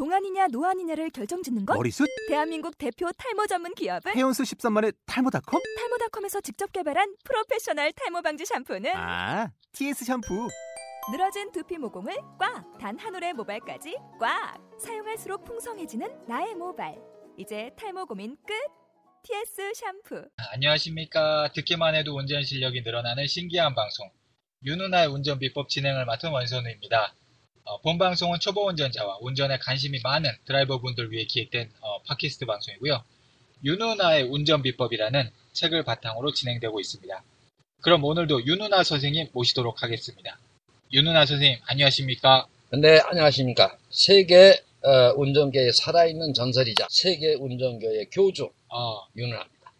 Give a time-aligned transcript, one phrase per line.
[0.00, 1.74] 동안이냐 노안이냐를 결정짓는 것?
[1.74, 2.06] 머리숱?
[2.28, 5.62] 대한민국 대표 탈모 전문 기업은 헤어수 13만의 탈모닷컴?
[5.78, 10.48] 탈모닷컴에서 직접 개발한 프로페셔널 탈모 방지 샴푸는 아, TS 샴푸.
[11.10, 12.76] 늘어진 두피 모공을 꽉!
[12.78, 14.58] 단 한 올의 모발까지 꽉!
[14.78, 16.94] 사용할수록 풍성해지는 나의 모발.
[17.38, 18.52] 이제 탈모 고민 끝!
[19.22, 20.28] TS 샴푸.
[20.52, 21.52] 안녕하십니까.
[21.54, 24.10] 듣기만 해도 운전 실력이 늘어나는 신기한 방송.
[24.62, 27.14] 윤은아의 운전 비법 진행을 맡은 원선우입니다.
[27.66, 33.02] 어, 본 방송은 초보 운전자와 운전에 관심이 많은 드라이버분들 위해 기획된 어, 팟캐스트 방송이고요.
[33.64, 37.24] 윤은아의 운전 비법이라는 책을 바탕으로 진행되고 있습니다.
[37.82, 40.38] 그럼 오늘도 윤은아 선생님 모시도록 하겠습니다.
[40.92, 42.46] 윤은아 선생님 안녕하십니까?
[42.80, 43.76] 네, 안녕하십니까.
[43.90, 49.72] 세계 어, 운전계의 살아있는 전설이자 세계 운전교의 교주 어, 윤은아입니다.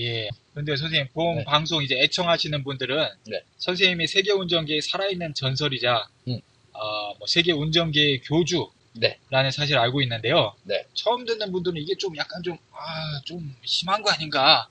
[0.00, 0.28] 예.
[0.52, 1.44] 근데 선생님 본 네.
[1.44, 3.42] 방송 이제 애청하시는 분들은 네.
[3.56, 6.40] 선생님이 세계 운전계의 살아있는 전설이자 음.
[6.78, 10.54] 어, 뭐 세계 운전계의 교주 네, 라는 사실을 알고 있는데요.
[10.64, 10.84] 네.
[10.94, 14.68] 처음 듣는 분들은 이게 좀 약간 좀, 아, 좀 심한 거 아닌가,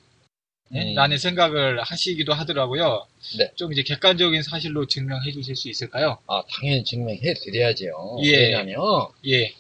[0.70, 0.92] 네?
[0.92, 0.96] 음.
[0.96, 3.06] 라는 생각을 하시기도 하더라고요.
[3.38, 3.52] 네.
[3.56, 6.18] 좀 이제 객관적인 사실로 증명해 주실 수 있을까요?
[6.28, 7.86] 아, 당연히 증명해 드려야죠.
[8.24, 8.38] 예.
[8.38, 8.78] 왜냐하면
[9.28, 9.54] 예,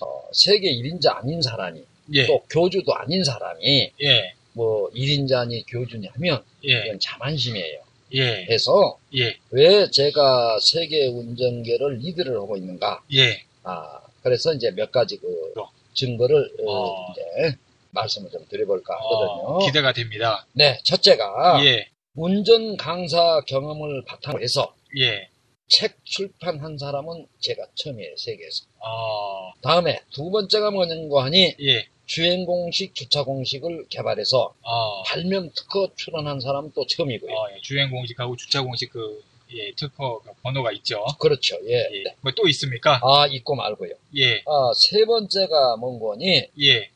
[0.00, 1.82] 어, 세계 1인자 아닌 사람이
[2.14, 7.82] 예, 또 교주도 아닌 사람이 예, 뭐 1인자니 교주니 하면 예, 이건 자만심이에요.
[8.14, 13.02] 예, 그래서 예, 왜 제가 세계 운전계를 리드를 하고 있는가?
[13.14, 15.70] 예, 아, 그래서 이제 몇 가지 그 어.
[15.94, 17.12] 증거를 어, 어.
[17.12, 17.56] 이제
[17.90, 19.66] 말씀을 좀 드려볼까 어, 하거든요.
[19.66, 20.46] 기대가 됩니다.
[20.52, 25.28] 네, 첫째가 예, 운전 강사 경험을 바탕으로 해서 예,
[25.68, 28.64] 책 출판한 사람은 제가 처음이에요, 세계에서.
[28.78, 35.88] 어, 다음에 두 번째가 뭐냐고 하니 예, 주행 공식, 주차 공식을 개발해서 어, 발명 특허
[35.96, 37.32] 출원한 사람은 또 처음이고요.
[37.34, 41.02] 어, 예, 주행 공식하고 주차 공식 그, 예, 특허 그 번호가 있죠.
[41.18, 41.88] 그렇죠, 예.
[41.90, 42.14] 예, 네.
[42.20, 43.00] 뭐또 있습니까?
[43.02, 43.94] 아, 있고 말고요.
[44.18, 46.48] 예, 아, 세 번째가 뭔고 하니?
[46.60, 46.90] 예,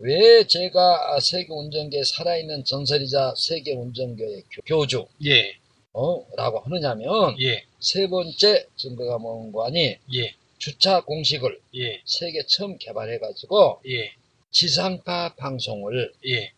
[0.00, 5.54] 왜 제가 세계 운전계에 살아있는 전설이자 세계 운전계의 교- 교주, 예,
[5.94, 9.96] 어, 라고 하느냐면 예, 세 번째 증거가 뭔고 하니?
[10.14, 14.12] 예, 주차 공식을 예, 세계 처음 개발해가지고 예,
[14.62, 16.52] 지상파 방송을 예,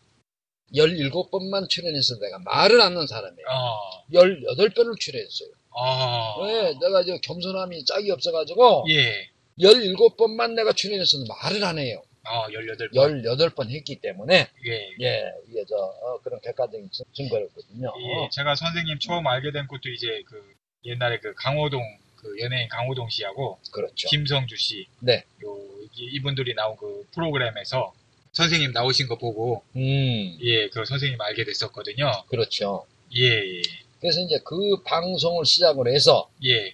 [0.73, 3.45] 17번만 출연해서 내가 말을 않는 사람이에요.
[3.47, 5.49] 어, 18번을 출연했어요.
[5.69, 6.73] 어, 왜?
[6.79, 9.29] 내가 이제 겸손함이 짝이 없어가지고 예,
[9.59, 12.01] 17번만 내가 출연해서 말을 안 해요.
[12.27, 13.23] 어, 18번.
[13.23, 17.93] 18번 했기 때문에 예, 예, 이게 저 어, 그런 객관적인 증- 증거였거든요.
[17.99, 21.79] 예, 제가 선생님 처음 알게 된 것도 이제 그 옛날에 그 강호동
[22.21, 24.07] 그 연예인 강호동 씨하고 그렇죠.
[24.09, 25.23] 김성주 씨, 네.
[25.43, 25.57] 요
[25.97, 27.93] 이- 이분들이 나온 그 프로그램에서
[28.33, 32.09] 선생님 나오신 거 보고 음, 예, 그 선생님 알게 됐었거든요.
[32.29, 32.85] 그렇죠.
[33.15, 33.61] 예, 예,
[33.99, 36.73] 그래서 이제 그 방송을 시작으로 해서 예,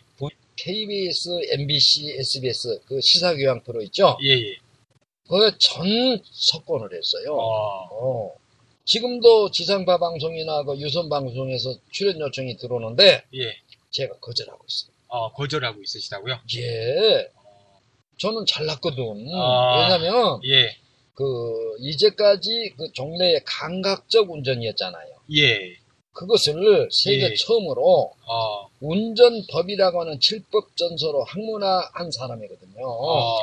[0.56, 4.18] KBS, MBC, SBS 그 시사 교양 프로 있죠?
[4.24, 4.58] 예, 예.
[5.24, 5.86] 그거 전
[6.32, 7.36] 석권을 했어요.
[7.36, 8.32] 어, 어.
[8.86, 13.56] 지금도 지상파 방송이나 그 유선 방송에서 출연 요청이 들어오는데 예,
[13.92, 14.92] 제가 거절하고 있어요.
[15.08, 16.40] 어, 거절하고 있으시다고요?
[16.58, 17.30] 예.
[17.36, 17.80] 어,
[18.18, 19.28] 저는 잘났거든.
[19.34, 19.82] 아.
[19.82, 20.76] 왜냐면 예,
[21.14, 25.08] 그 이제까지 그 종래의 감각적 운전이었잖아요.
[25.36, 25.76] 예,
[26.14, 27.36] 그것을 세계 예.
[27.36, 32.88] 처음으로 어, 운전법이라고 하는 칠법 전서로 학문화한 사람이거든요.
[32.88, 33.38] 어,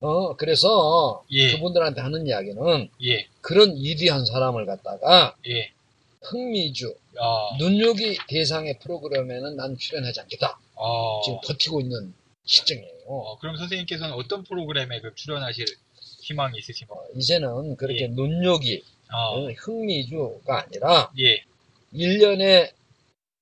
[0.00, 1.52] 어, 그래서 예.
[1.52, 5.70] 그분들한테 하는 이야기는 예, 그런 위대한 사람을 갖다가 예,
[6.22, 10.58] 흥미주, 어, 눈요기 대상의 프로그램에는 난 출연하지 않겠다.
[10.74, 12.14] 어, 지금 버티고 있는
[12.44, 12.92] 시점이에요.
[13.06, 15.66] 어, 그럼 선생님께서는 어떤 프로그램에 그 출연하실
[16.22, 16.98] 희망이 있으신 가요?
[16.98, 18.08] 어, 이제는 그렇게 예.
[18.08, 21.42] 눈요기, 어, 어, 흥미주가 아니라 예,
[21.92, 22.72] 1년에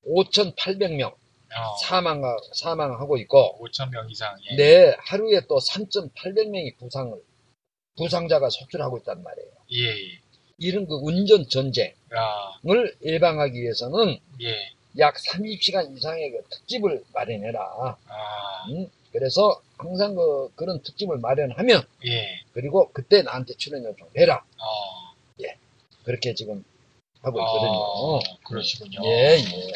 [0.06, 2.22] 5,800명 어, 사망,
[2.54, 4.56] 사망하고 있고, 5천 명 이상, 예.
[4.56, 7.12] 내 하루에 또 3,800명이 부상을,
[7.96, 9.50] 부상자가 속출하고 있단 말이에요.
[9.72, 10.20] 예, 예.
[10.60, 12.52] 이런 그 운전 전쟁을 아,
[13.04, 14.54] 예방하기 위해서는 예,
[14.98, 17.60] 약 30시간 이상의 그 특집을 마련해라.
[17.60, 17.96] 아,
[18.68, 24.36] 음, 그래서 항상 그, 그런 특집을 마련하면, 예, 그리고 그때 나한테 출연 요청해라.
[24.36, 25.00] 어,
[26.04, 26.64] 그렇게 지금
[27.22, 28.38] 하고 어, 있거든요.
[28.44, 29.00] 그러시군요.
[29.04, 29.72] 예, 예.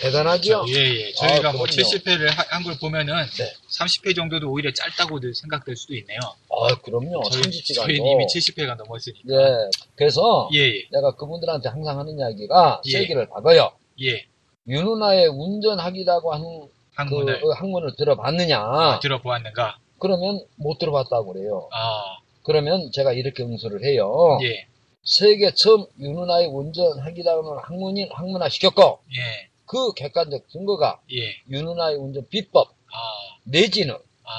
[0.00, 0.64] 대단하죠?
[0.68, 1.12] 예, 예.
[1.12, 1.88] 저희가 아, 뭐 그럼요.
[1.88, 3.52] 70회를 한 걸 보면은 네.
[3.78, 6.18] 30회 정도도 오히려 짧다고 생각될 수도 있네요.
[6.50, 7.22] 아, 그럼요.
[7.30, 7.74] 저희, 30시간도.
[7.74, 9.22] 저희는 이미 70회가 넘었으니까.
[9.28, 9.70] 예.
[9.96, 12.90] 그래서 예, 예, 내가 그분들한테 항상 하는 이야기가 예.
[12.92, 13.72] 세계를 박아요.
[14.02, 14.24] 예.
[14.68, 19.00] 윤은아의 운전학이라고 하는 학문을 그 학문을 들어봤느냐?
[19.00, 19.78] 들어보았는가?
[19.98, 21.68] 그러면 못 들어봤다고 그래요.
[21.72, 24.38] 아, 그러면 제가 이렇게 응수를 해요.
[24.42, 24.66] 예,
[25.02, 31.36] 세계 처음 윤은아의 운전학이라고 하는 학문인 학문화 시켰고 예, 그 객관적 증거가 예.
[31.48, 32.98] 윤은아의 운전 비법 아,
[33.44, 34.30] 내지는 아,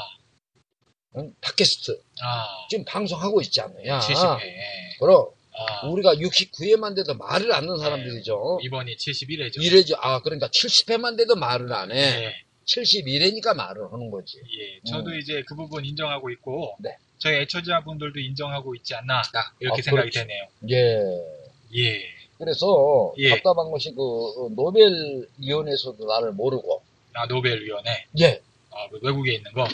[1.15, 1.33] 응?
[1.39, 3.99] 팟캐스트 아, 지금 방송하고 있지 않느냐.
[3.99, 4.39] 70회.
[4.99, 8.59] 그럼 아, 우리가 69회만 돼도 말을 안 하는 사람들이죠.
[8.61, 9.63] 이번이 71회죠.
[9.63, 12.25] 이래지 아 그러니까 70회만 돼도 말을 안 해.
[12.25, 12.35] 예,
[12.65, 14.37] 71회니까 말을 하는 거지.
[14.37, 14.81] 예.
[14.89, 16.97] 저도 이제 그 부분 인정하고 있고, 네.
[17.19, 19.21] 저희 애청자분들도 인정하고 있지 않나,
[19.59, 20.27] 이렇게 아, 생각이 그렇죠.
[20.27, 20.47] 되네요.
[20.71, 20.99] 예.
[21.77, 22.20] 예.
[22.41, 23.29] 그래서 예.
[23.29, 26.81] 답답한 것이 그 어, 노벨 위원회에서도 나를 모르고
[27.13, 28.05] 아, 노벨위원회.
[28.19, 28.41] 예
[28.71, 29.67] 아, 그 외국에 있는 거.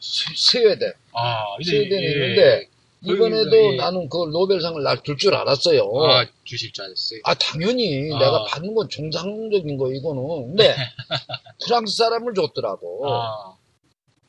[0.00, 2.10] 스- 스웨덴 아, 스웨덴에 예.
[2.12, 2.68] 있는데
[3.04, 3.76] 이번에도 예.
[3.76, 5.82] 나는 그 노벨상을 날 줄 줄 알았어요.
[6.10, 7.20] 아, 주실 줄 알았어요.
[7.24, 8.18] 아, 당연히 아.
[8.18, 10.74] 내가 받는 건 정상적인 거 이거는 근데
[11.64, 13.06] 프랑스 사람을 줬더라고.
[13.12, 13.54] 아,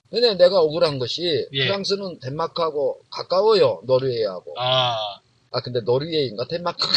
[0.10, 1.66] 근데 내가 억울한 것이 예.
[1.68, 4.54] 프랑스는 덴마크하고 가까워요 노르웨이하고.
[4.58, 5.20] 아,
[5.52, 6.94] 아, 근데 노르웨이인가 덴마크가?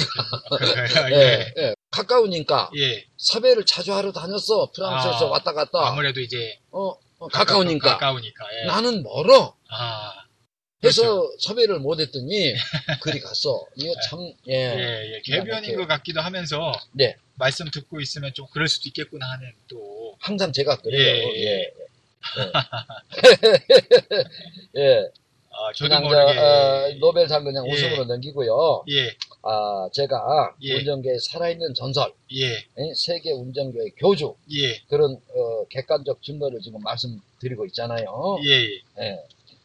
[1.13, 1.55] 예, 예.
[1.59, 1.75] 예.
[1.91, 3.05] 가까우니까 예.
[3.17, 5.87] 섭외를 자주 하러 다녔어 프랑스에서 아, 왔다 갔다.
[5.89, 6.59] 아무래도 이제.
[6.71, 7.93] 어, 어, 가까우니까.
[7.93, 8.45] 가까우니까.
[8.63, 8.67] 예.
[8.67, 9.57] 나는 멀어.
[9.71, 10.13] 아,
[10.81, 11.37] 그래서 그렇죠.
[11.39, 12.55] 섭외를 못했더니
[13.03, 13.65] 그리 갔어.
[13.77, 14.19] 이거 참
[14.49, 14.55] 예.
[14.55, 15.21] 예, 예.
[15.25, 15.77] 개변인.
[15.77, 16.73] 것 같기도 하면서.
[16.93, 17.17] 네.
[17.35, 20.17] 말씀 듣고 있으면 좀 그럴 수도 있겠구나 하는 또.
[20.21, 21.33] 항상 제가 그래요.
[21.35, 21.73] 예, 예.
[24.77, 25.09] 예.
[25.53, 25.57] 예.
[25.57, 26.17] 아, 그냥 저.
[26.17, 27.73] 어, 노벨상 그냥 예.
[27.73, 28.85] 웃음으로 넘기고요.
[28.91, 29.09] 예,
[29.43, 30.75] 아, 제가 예.
[30.77, 37.67] 운전계의 살아있는 전설, 예, 예, 세계 운전계의 교주 예, 그런 어, 객관적 증거를 지금 말씀드리고
[37.67, 38.39] 있잖아요.
[38.45, 39.19] 예, 예.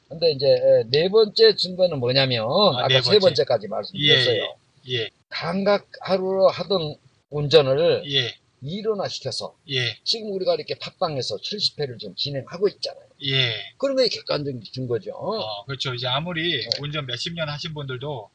[0.10, 2.46] 근데 이제 에, 네 번째 증거는 뭐냐면
[2.76, 3.20] 아, 아, 네 까세 번째.
[3.20, 4.56] 번째까지 말씀드렸어요.
[4.90, 6.96] 예, 감각하루로 하던
[7.30, 13.04] 운전을 예, 일원화시켜서 예, 지금 우리가 이렇게 팟빵에서 70회를 지금 진행하고 있잖아요.
[13.26, 13.54] 예.
[13.78, 15.12] 그런 게 객관적인 증거죠.
[15.16, 15.94] 어, 그렇죠.
[15.94, 16.70] 이제 아무리 네.
[16.82, 18.30] 운전 몇십 년 하신 분들도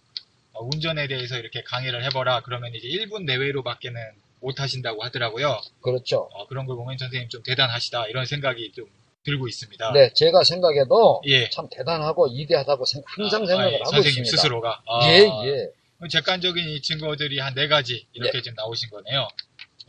[0.54, 4.00] 어, 운전에 대해서 이렇게 강의를 해보라 그러면 이제 1분 내외로밖에는
[4.40, 5.60] 못 하신다고 하더라고요.
[5.80, 6.28] 그렇죠.
[6.32, 8.86] 어, 그런 걸 보면 선생님 좀 대단하시다 이런 생각이 좀
[9.24, 9.92] 들고 있습니다.
[9.92, 11.48] 네, 제가 생각해도 예.
[11.50, 13.76] 참 대단하고 이대하다고 생- 항상 아, 생각을 아, 예.
[13.78, 14.36] 하고 선생님 있습니다.
[14.42, 14.82] 스스로가.
[14.86, 15.68] 아, 예, 예.
[16.10, 19.28] 객관적인 이 증거들이 한 네 가지 이렇게 지금 나오신 거네요.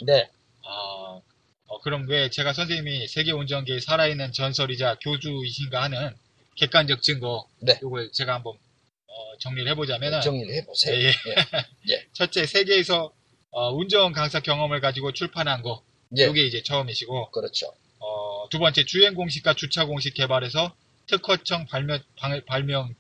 [0.01, 0.29] 네,
[0.65, 1.19] 아,
[1.67, 6.15] 어, 그럼 왜 제가 선생님이 세계 운전계의 살아있는 전설이자 교주이신가 하는
[6.55, 7.73] 객관적 증거, 네.
[7.77, 10.95] 이걸 제가 한번 어, 정리를 해보자면은 정리를 해보세요.
[10.95, 11.13] 예, 예.
[11.89, 12.07] 예.
[12.13, 13.13] 첫째 세계에서
[13.51, 15.83] 어, 운전 강사 경험을 가지고 출판한 거,
[16.17, 17.67] 예, 이게 이제 처음이시고, 그렇죠.
[17.99, 20.75] 어, 두 번째 주행 공식과 주차 공식 개발해서
[21.07, 22.95] 특허청 발명 방- 발명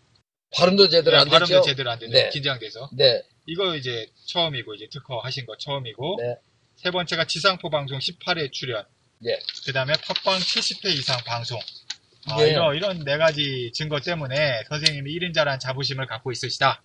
[0.55, 1.61] 발음도 제대로 안 발음도 됐죠?
[1.63, 2.29] 제대로 안 되는 네.
[2.29, 6.35] 긴장돼서 네, 이거 이제 처음이고 이제 특허 하신 거 처음이고 네.
[6.75, 8.85] 세 번째가 지상포 방송 18회 출연.
[9.25, 9.39] 예.
[9.65, 11.59] 그 다음에 팟빵 70회 이상 방송.
[12.29, 12.49] 아, 예.
[12.51, 16.83] 이런 이런 네 가지 증거 때문에 선생님이 1인자란 자부심을 갖고 있으시다.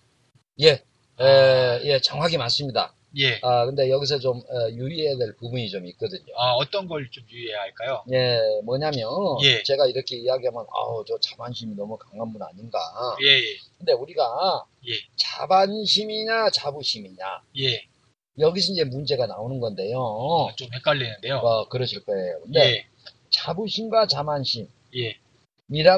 [0.61, 0.83] 예,
[1.17, 1.23] 아.
[1.25, 2.93] 에, 예, 정확히 맞습니다.
[3.17, 3.39] 예.
[3.41, 6.21] 아, 근데 여기서 좀 어, 유의해야 될 부분이 좀 있거든요.
[6.37, 8.03] 아, 어떤 걸 좀 유의해야 할까요?
[8.11, 9.01] 예, 뭐냐면
[9.43, 9.63] 예.
[9.63, 12.77] 제가 이렇게 이야기하면 아우 저 자만심이 너무 강한 분 아닌가.
[13.23, 13.57] 예, 예.
[13.77, 14.91] 근데 우리가 예.
[15.17, 17.88] 자반심이냐 자부심이냐 예.
[18.39, 19.99] 여기서 이제 문제가 나오는 건데요.
[19.99, 21.37] 어, 좀 헷갈리는데요.
[21.37, 22.39] 어, 그러실 거예요.
[22.43, 22.85] 근데 예.
[23.29, 25.11] 자부심과 자만심이라고 예.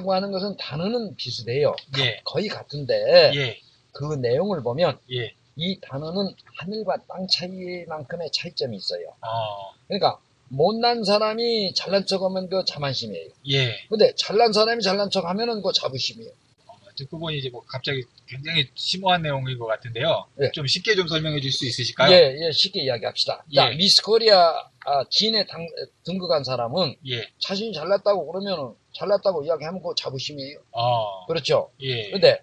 [0.08, 1.76] 하는 것은 단어는 비슷해요.
[2.00, 2.22] 예.
[2.26, 3.58] 거의 같은데 예.
[3.94, 5.34] 그 내용을 보면 예.
[5.56, 9.08] 이 단어는 하늘과 땅 차이만큼의 차이점이 있어요.
[9.22, 9.74] 어.
[9.88, 13.30] 그러니까 못난 사람이 잘난 척하면 그 자만심이에요.
[13.52, 13.74] 예.
[13.90, 16.32] 근데 잘난 사람이 잘난 척하면은 그 자부심이에요.
[17.02, 20.26] 어, 듣고 보니 이제 뭐 갑자기 굉장히 심오한 내용인 것 같은데요.
[20.42, 20.52] 예.
[20.52, 22.12] 좀 쉽게 좀 설명해 줄 수 있으실까요?
[22.14, 23.44] 예, 예, 쉽게 이야기합시다.
[23.56, 23.76] 자, 예.
[23.76, 24.54] 미스 코리아
[24.86, 25.68] 아, 진에 당-
[26.04, 27.28] 등극한 사람은 예.
[27.40, 30.60] 자신이 잘났다고 그러면은 잘났다고 이야기하면 그 자부심이에요.
[30.72, 31.26] 어.
[31.28, 31.72] 그렇죠.
[31.82, 32.10] 예.
[32.12, 32.40] 근데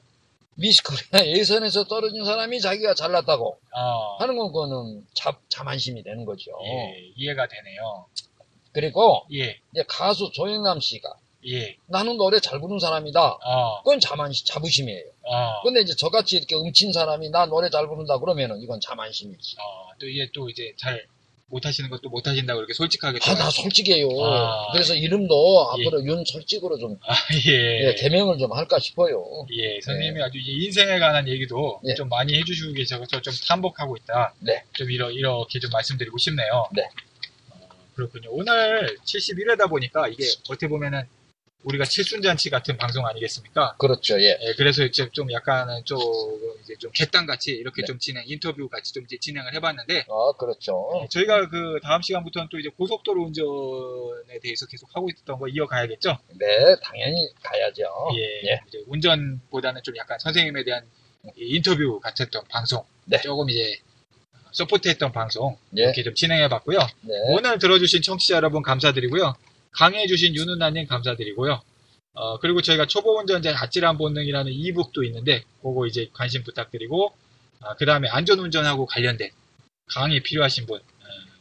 [0.54, 4.16] 미스 코리아 예선에서 떨어진 사람이 자기가 잘났다고 어.
[4.18, 6.50] 하는 건 그거는 자, 자만심이 되는 거죠.
[6.64, 7.12] 예.
[7.16, 8.06] 이해가 되네요.
[8.72, 9.58] 그리고 예.
[9.72, 11.08] 이제 가수 조영남 씨가
[11.46, 11.76] 예.
[11.86, 13.38] 나는 노래 잘 부르는 사람이다.
[13.44, 13.82] 어.
[13.82, 15.04] 그건 자만심, 자부심이에요.
[15.22, 15.62] 어.
[15.62, 19.56] 근데 이제 저같이 이렇게 음치인 사람이 나 노래 잘 부른다 그러면은 이건 자만심이지.
[19.60, 19.90] 어.
[20.00, 21.06] 또 이게 또 이제 잘
[21.50, 23.18] 못하시는 것도 못하신다고 이렇게 솔직하게.
[23.22, 24.08] 아, 나 솔직해요.
[24.22, 24.72] 아.
[24.72, 25.82] 그래서 이름도 예.
[25.86, 27.14] 앞으로 윤솔직으로 좀 아,
[27.46, 27.88] 예.
[27.88, 29.24] 예, 개명을 좀 할까 싶어요.
[29.52, 31.94] 예, 선생님이 아주 이제 인생에 관한 얘기도 예.
[31.94, 34.34] 좀 많이 해주시고 계셔서 좀 탐복하고 있다.
[34.40, 34.62] 네.
[34.74, 36.66] 좀 이러, 이렇게 좀 말씀드리고 싶네요.
[36.74, 36.82] 네.
[37.50, 38.28] 어, 그렇군요.
[38.32, 41.04] 오늘 71회다 보니까 이게 어떻게 보면은
[41.64, 43.74] 우리가 칠순잔치 같은 방송 아니겠습니까?
[43.78, 44.38] 그렇죠, 예.
[44.40, 45.98] 예, 그래서 이제 좀 약간은 좀
[46.62, 47.86] 이제 좀 객단 같이 이렇게 네.
[47.86, 51.00] 좀 진행, 인터뷰 같이 좀 이제 진행을 해봤는데 아, 그렇죠.
[51.02, 56.16] 예, 저희가 그 다음 시간부터는 또 이제 고속도로 운전에 대해서 계속 하고 있던 거 이어가야겠죠?
[56.38, 57.82] 네, 당연히 가야죠.
[58.16, 58.60] 예, 예.
[58.68, 60.84] 이제 운전보다는 좀 약간 선생님에 대한
[61.36, 63.20] 이 인터뷰 같았던 방송, 네.
[63.20, 63.76] 조금 이제
[64.52, 66.78] 서포트했던 방송 예, 이렇게 좀 진행해봤고요.
[67.02, 67.14] 네.
[67.30, 69.34] 오늘 들어주신 청취자 여러분 감사드리고요.
[69.72, 71.60] 강해주신 윤은나님 감사드리고요.
[72.14, 77.12] 어, 그리고 저희가 초보 운전자 아찔한 본능이라는 이북도 있는데 그거 이제 관심 부탁드리고
[77.78, 79.30] 그 다음에 안전 운전하고 관련된
[79.86, 80.82] 강의 필요하신 분 어,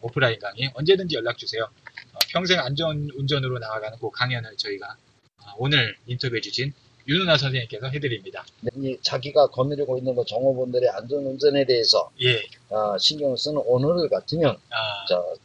[0.01, 1.63] 오프라인 강의 언제든지 연락 주세요.
[1.63, 4.95] 어, 평생 안전 운전으로 나아가는 그 강연을 저희가
[5.39, 6.73] 어, 오늘 인터뷰해 주신
[7.07, 8.45] 윤은아 선생님께서 해드립니다.
[8.61, 14.09] 네, 이 자기가 거느리고 있는 그 종업원들의 안전 운전에 대해서 예, 어, 신경을 쓰는 오늘
[14.09, 15.35] 같으면 아, 저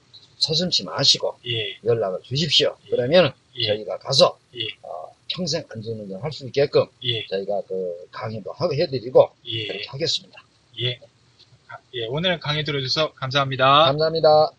[0.42, 2.76] 서슴치 마시고 예, 연락을 주십시오.
[2.90, 4.60] 그러면 예, 저희가 가서 예.
[4.82, 10.42] 어, 평생 안전운전 할 수 있게끔 예, 저희가 그 강의도 하고 해드리고 예, 그렇게 하겠습니다.
[10.80, 10.98] 예.
[11.68, 13.84] 아, 예, 오늘 강의 들어주셔서 감사합니다.
[13.86, 14.50] 감사합니다.